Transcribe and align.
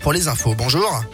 pour 0.00 0.12
les 0.12 0.26
infos. 0.26 0.54
Bonjour. 0.54 1.04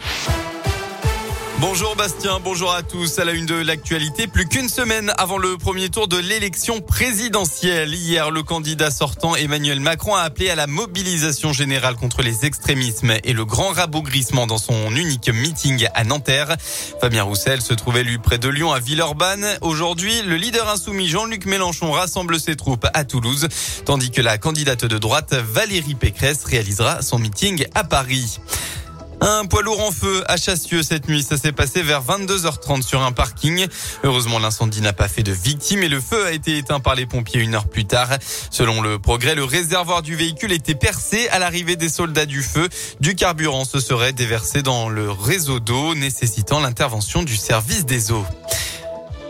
Bonjour 1.65 1.95
Bastien, 1.95 2.41
bonjour 2.43 2.73
à 2.73 2.83
tous. 2.83 3.19
À 3.19 3.23
la 3.23 3.31
une 3.31 3.45
de 3.45 3.55
l'actualité, 3.55 4.27
plus 4.27 4.45
qu'une 4.45 4.67
semaine 4.67 5.13
avant 5.17 5.37
le 5.37 5.57
premier 5.57 5.87
tour 5.87 6.09
de 6.09 6.17
l'élection 6.17 6.81
présidentielle. 6.81 7.93
Hier, 7.93 8.31
le 8.31 8.43
candidat 8.43 8.91
sortant 8.91 9.33
Emmanuel 9.37 9.79
Macron 9.79 10.13
a 10.13 10.23
appelé 10.23 10.49
à 10.49 10.55
la 10.55 10.67
mobilisation 10.67 11.53
générale 11.53 11.95
contre 11.95 12.21
les 12.21 12.43
extrémismes 12.43 13.13
et 13.23 13.31
le 13.31 13.45
grand 13.45 13.69
rabougrissement 13.69 14.45
dans 14.45 14.57
son 14.57 14.93
unique 14.93 15.29
meeting 15.29 15.87
à 15.95 16.03
Nanterre. 16.03 16.57
Fabien 16.99 17.23
Roussel 17.23 17.61
se 17.61 17.73
trouvait 17.73 18.03
lui 18.03 18.17
près 18.17 18.39
de 18.39 18.49
Lyon 18.49 18.73
à 18.73 18.79
Villeurbanne. 18.79 19.47
Aujourd'hui, 19.61 20.21
le 20.23 20.35
leader 20.35 20.67
insoumis 20.67 21.07
Jean-Luc 21.07 21.45
Mélenchon 21.45 21.93
rassemble 21.93 22.41
ses 22.41 22.57
troupes 22.57 22.87
à 22.93 23.05
Toulouse, 23.05 23.47
tandis 23.85 24.11
que 24.11 24.21
la 24.21 24.37
candidate 24.37 24.83
de 24.83 24.97
droite 24.97 25.33
Valérie 25.33 25.95
Pécresse 25.95 26.43
réalisera 26.43 27.01
son 27.01 27.19
meeting 27.19 27.65
à 27.73 27.85
Paris. 27.85 28.41
Un 29.25 29.45
poids 29.45 29.61
lourd 29.61 29.79
en 29.79 29.91
feu 29.91 30.21
à 30.27 30.35
Chassieux 30.35 30.83
cette 30.83 31.07
nuit. 31.07 31.23
Ça 31.23 31.37
s'est 31.37 31.53
passé 31.53 31.81
vers 31.81 32.03
22h30 32.03 32.81
sur 32.81 33.01
un 33.01 33.13
parking. 33.13 33.67
Heureusement, 34.03 34.37
l'incendie 34.37 34.81
n'a 34.81 34.91
pas 34.91 35.07
fait 35.07 35.23
de 35.23 35.31
victimes 35.31 35.81
et 35.81 35.87
le 35.87 36.01
feu 36.01 36.25
a 36.25 36.33
été 36.33 36.57
éteint 36.57 36.81
par 36.81 36.93
les 36.93 37.05
pompiers 37.05 37.39
une 37.39 37.55
heure 37.55 37.69
plus 37.69 37.85
tard. 37.85 38.09
Selon 38.51 38.81
le 38.81 38.99
progrès, 38.99 39.33
le 39.33 39.45
réservoir 39.45 40.01
du 40.01 40.17
véhicule 40.17 40.51
était 40.51 40.75
percé 40.75 41.29
à 41.29 41.39
l'arrivée 41.39 41.77
des 41.77 41.87
soldats 41.87 42.25
du 42.25 42.43
feu. 42.43 42.67
Du 42.99 43.15
carburant 43.15 43.63
se 43.63 43.79
serait 43.79 44.11
déversé 44.11 44.61
dans 44.61 44.89
le 44.89 45.09
réseau 45.09 45.61
d'eau, 45.61 45.95
nécessitant 45.95 46.59
l'intervention 46.59 47.23
du 47.23 47.37
service 47.37 47.85
des 47.85 48.11
eaux. 48.11 48.25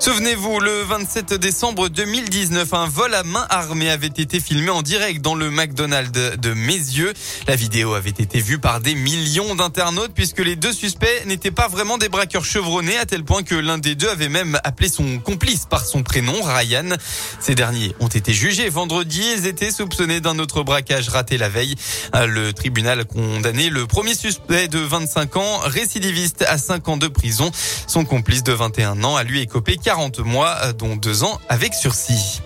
Souvenez-vous, 0.03 0.59
le 0.59 0.81
27 0.81 1.35
décembre 1.35 1.87
2019, 1.87 2.73
un 2.73 2.89
vol 2.89 3.13
à 3.13 3.23
main 3.23 3.47
armée 3.49 3.89
avait 3.89 4.07
été 4.07 4.41
filmé 4.41 4.69
en 4.69 4.81
direct 4.81 5.21
dans 5.21 5.33
le 5.33 5.49
McDonald's 5.49 6.37
de 6.37 6.53
Mézieux. 6.53 7.13
La 7.47 7.55
vidéo 7.55 7.93
avait 7.93 8.09
été 8.09 8.41
vue 8.41 8.59
par 8.59 8.81
des 8.81 8.95
millions 8.95 9.55
d'internautes 9.55 10.11
puisque 10.13 10.39
les 10.39 10.57
deux 10.57 10.73
suspects 10.73 11.07
n'étaient 11.25 11.51
pas 11.51 11.69
vraiment 11.69 11.97
des 11.97 12.09
braqueurs 12.09 12.43
chevronnés 12.43 12.97
à 12.97 13.05
tel 13.05 13.23
point 13.23 13.43
que 13.43 13.55
l'un 13.55 13.77
des 13.77 13.95
deux 13.95 14.09
avait 14.09 14.27
même 14.27 14.59
appelé 14.65 14.89
son 14.89 15.19
complice 15.19 15.67
par 15.69 15.85
son 15.85 16.03
prénom, 16.03 16.35
Ryan. 16.43 16.97
Ces 17.39 17.55
derniers 17.55 17.95
ont 18.01 18.09
été 18.09 18.33
jugés 18.33 18.67
vendredi. 18.67 19.23
Ils 19.37 19.47
étaient 19.47 19.71
soupçonnés 19.71 20.19
d'un 20.19 20.37
autre 20.37 20.63
braquage 20.63 21.07
raté 21.07 21.37
la 21.37 21.47
veille. 21.47 21.75
Le 22.13 22.51
tribunal 22.51 22.99
a 22.99 23.03
condamné 23.05 23.69
le 23.69 23.87
premier 23.87 24.15
suspect 24.15 24.67
de 24.67 24.79
25 24.79 25.37
ans, 25.37 25.59
récidiviste 25.59 26.43
à 26.45 26.57
5 26.57 26.89
ans 26.89 26.97
de 26.97 27.07
prison. 27.07 27.49
Son 27.87 28.03
complice 28.03 28.43
de 28.43 28.51
21 28.51 29.01
ans 29.05 29.15
a 29.15 29.23
lui 29.23 29.39
écopé 29.39 29.77
40 29.77 29.92
mois, 30.23 30.55
euh, 30.63 30.73
dont 30.73 30.95
deux 30.95 31.23
ans 31.23 31.39
avec 31.49 31.73
sursis. 31.73 32.41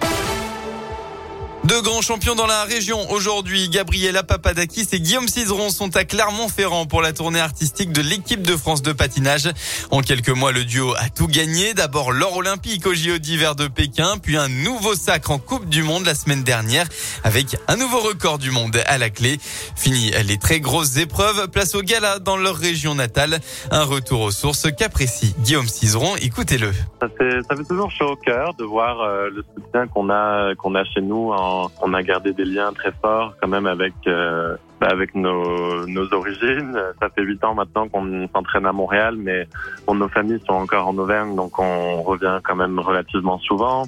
Deux 1.68 1.82
grands 1.82 2.02
champions 2.02 2.34
dans 2.34 2.48
la 2.48 2.64
région. 2.64 3.12
Aujourd'hui, 3.12 3.68
Gabriela 3.68 4.24
Papadakis 4.24 4.88
et 4.94 5.02
Guillaume 5.02 5.28
Cizeron 5.28 5.70
sont 5.70 5.98
à 5.98 6.06
Clermont-Ferrand 6.06 6.86
pour 6.86 7.02
la 7.02 7.12
tournée 7.12 7.42
artistique 7.42 7.92
de 7.92 8.02
l'équipe 8.02 8.42
de 8.42 8.56
France 8.56 8.82
de 8.82 8.94
patinage. 8.94 9.50
En 9.92 10.00
quelques 10.00 10.30
mois, 10.30 10.54
le 10.54 10.64
duo 10.64 10.94
a 10.94 11.10
tout 11.10 11.28
gagné. 11.28 11.74
D'abord 11.74 12.14
l'or 12.14 12.38
olympique 12.38 12.88
au 12.88 12.94
JO 12.94 13.18
d'hiver 13.18 13.56
de 13.56 13.68
Pékin, 13.68 14.18
puis 14.18 14.38
un 14.38 14.48
nouveau 14.48 14.96
sacre 14.96 15.32
en 15.32 15.40
Coupe 15.40 15.68
du 15.68 15.84
Monde 15.84 16.06
la 16.06 16.16
semaine 16.16 16.42
dernière 16.42 16.88
avec 17.26 17.58
un 17.68 17.76
nouveau 17.76 18.00
record 18.00 18.38
du 18.38 18.50
monde 18.50 18.78
à 18.86 18.98
la 18.98 19.10
clé. 19.10 19.38
Fini 19.76 20.12
les 20.26 20.38
très 20.38 20.62
grosses 20.62 20.96
épreuves. 20.96 21.50
Place 21.50 21.76
au 21.76 21.82
gala 21.82 22.20
dans 22.20 22.38
leur 22.38 22.56
région 22.56 22.96
natale. 22.96 23.42
Un 23.72 23.84
retour 23.84 24.22
aux 24.22 24.32
sources 24.32 24.72
qu'apprécie 24.72 25.36
Guillaume 25.40 25.68
Cizeron. 25.68 26.16
Écoutez-le. 26.22 26.72
Ça 27.02 27.10
fait, 27.10 27.42
toujours 27.68 27.92
chaud 27.92 28.12
au 28.12 28.16
cœur 28.16 28.54
de 28.54 28.64
voir 28.64 29.02
euh, 29.02 29.30
le 29.30 29.44
soutien 29.54 29.88
qu'on 29.88 30.10
a, 30.10 30.56
qu'on 30.56 30.74
a 30.74 30.86
chez 30.86 31.02
nous 31.02 31.34
en 31.34 31.57
on 31.82 31.94
a 31.94 32.04
gardé 32.04 32.34
des 32.34 32.46
liens 32.46 32.72
très 32.74 32.92
forts 33.02 33.34
quand 33.42 33.48
même 33.48 33.68
avec 33.68 33.94
euh, 34.08 34.56
bah, 34.80 34.88
avec 34.92 35.16
nos, 35.16 35.86
nos 35.88 36.14
origines. 36.14 36.78
Ça 37.02 37.10
fait 37.10 37.24
huit 37.24 37.44
ans 37.44 37.56
maintenant 37.56 37.88
qu'on 37.88 38.28
s'entraîne 38.34 38.66
à 38.66 38.72
Montréal, 38.72 39.16
mais 39.18 39.48
nos 39.92 40.08
familles 40.10 40.42
sont 40.46 40.54
encore 40.54 40.88
en 40.88 40.98
Auvergne, 40.98 41.36
donc 41.36 41.58
on 41.60 42.02
revient 42.04 42.40
quand 42.44 42.56
même 42.56 42.80
relativement 42.80 43.40
souvent. 43.40 43.86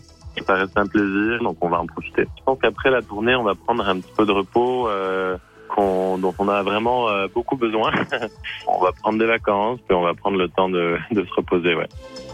Ça 0.48 0.56
reste 0.56 0.78
un 0.78 0.88
plaisir, 0.88 1.40
donc 1.42 1.58
on 1.62 1.70
va 1.70 1.80
en 1.80 1.86
profiter. 1.86 2.26
Je 2.38 2.44
pense 2.46 2.60
qu'après 2.62 2.90
la 2.90 3.02
tournée, 3.02 3.36
on 3.36 3.44
va 3.44 3.56
prendre 3.56 3.88
un 3.88 4.00
petit 4.00 4.14
peu 4.16 4.26
de 4.26 4.32
repos. 4.32 4.88
Euh, 4.88 5.38
dont 6.18 6.34
on 6.38 6.48
a 6.50 6.64
vraiment 6.64 7.10
euh, 7.10 7.28
beaucoup 7.34 7.56
besoin. 7.56 7.92
on 8.68 8.82
va 8.82 8.92
prendre 8.92 9.20
des 9.20 9.26
vacances, 9.26 9.80
puis 9.88 9.96
on 9.96 10.02
va 10.02 10.14
prendre 10.14 10.38
le 10.38 10.50
temps 10.50 10.70
de, 10.70 10.98
se 11.12 11.34
reposer. 11.36 11.76
Ouais. 11.76 11.88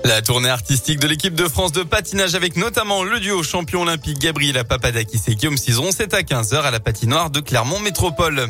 La 0.04 0.22
tournée 0.22 0.50
artistique 0.50 1.00
de 1.00 1.08
l'équipe 1.08 1.34
de 1.34 1.48
France 1.48 1.72
de 1.72 1.84
patinage 1.84 2.36
avec 2.36 2.58
notamment 2.58 3.04
le 3.04 3.20
duo 3.20 3.44
champion 3.44 3.82
olympique 3.82 4.20
Gabriela 4.20 4.64
Papadakis 4.64 5.22
et 5.28 5.36
Guillaume 5.36 5.58
Cizeron, 5.58 5.90
c'est 5.92 6.14
à 6.14 6.22
15h 6.22 6.62
à 6.62 6.72
la 6.72 6.80
patinoire 6.80 7.30
de 7.30 7.40
Clermont 7.40 7.80
Métropole. 7.80 8.48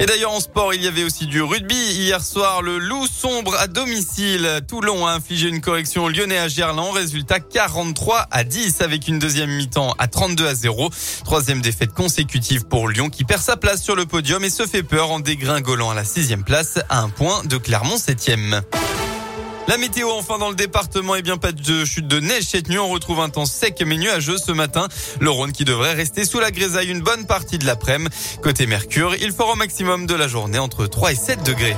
Et 0.00 0.06
d'ailleurs 0.06 0.32
en 0.32 0.40
sport, 0.40 0.74
il 0.74 0.82
y 0.82 0.88
avait 0.88 1.04
aussi 1.04 1.26
du 1.26 1.40
rugby. 1.40 1.74
Hier 1.74 2.22
soir, 2.22 2.62
le 2.62 2.78
loup 2.78 3.06
sombre 3.06 3.54
à 3.56 3.68
domicile. 3.68 4.60
Toulon 4.66 5.06
a 5.06 5.12
infligé 5.12 5.48
une 5.48 5.60
correction 5.60 6.08
lyonnais 6.08 6.38
à 6.38 6.48
Gerland. 6.48 6.92
Résultat 6.92 7.38
43 7.38 8.26
à 8.30 8.44
10 8.44 8.80
avec 8.80 9.06
une 9.06 9.20
deuxième 9.20 9.50
mi-temps 9.50 9.94
à 9.98 10.08
32 10.08 10.46
à 10.46 10.54
0. 10.54 10.90
Troisième 11.24 11.60
défaite 11.60 11.92
consécutive 11.92 12.66
pour 12.66 12.88
Lyon 12.88 13.08
qui 13.08 13.24
perd 13.24 13.40
sa 13.40 13.56
place 13.56 13.82
sur 13.82 13.94
le 13.94 14.04
podium 14.04 14.42
et 14.42 14.50
se 14.50 14.66
fait 14.66 14.82
peur 14.82 15.12
en 15.12 15.20
dégringolant 15.20 15.90
à 15.90 15.94
la 15.94 16.04
sixième 16.04 16.42
place 16.42 16.78
à 16.88 17.00
un 17.00 17.08
point 17.08 17.44
de 17.44 17.56
Clermont 17.56 17.96
septième. 17.96 18.62
La 19.66 19.78
météo 19.78 20.10
enfin 20.10 20.38
dans 20.38 20.50
le 20.50 20.54
département, 20.54 21.14
et 21.14 21.22
bien 21.22 21.38
pas 21.38 21.52
de 21.52 21.84
chute 21.86 22.06
de 22.06 22.20
neige 22.20 22.44
cette 22.44 22.68
nuit. 22.68 22.78
On 22.78 22.88
retrouve 22.88 23.20
un 23.20 23.30
temps 23.30 23.46
sec 23.46 23.82
mais 23.86 23.96
nuageux 23.96 24.36
ce 24.36 24.52
matin. 24.52 24.88
Le 25.20 25.30
Rhône 25.30 25.52
qui 25.52 25.64
devrait 25.64 25.94
rester 25.94 26.26
sous 26.26 26.38
la 26.38 26.50
grisaille 26.50 26.90
une 26.90 27.00
bonne 27.00 27.26
partie 27.26 27.58
de 27.58 27.64
l'après-midi. 27.64 28.14
Côté 28.42 28.66
Mercure, 28.66 29.14
il 29.14 29.32
fera 29.32 29.52
au 29.52 29.56
maximum 29.56 30.06
de 30.06 30.14
la 30.14 30.28
journée 30.28 30.58
entre 30.58 30.86
3 30.86 31.12
et 31.12 31.16
7 31.16 31.42
degrés. 31.44 31.76